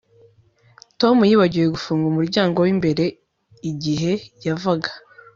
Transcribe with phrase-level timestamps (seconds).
[0.99, 3.03] Tom yibagiwe gufunga umuryango wimbere
[3.69, 4.11] igihe
[4.45, 4.89] yavaga